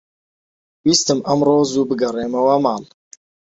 ویستم 0.85 1.19
ئەمڕۆ 1.27 1.55
زوو 1.71 1.87
بگەڕێمەوە 1.89 2.55
ماڵ. 2.63 2.83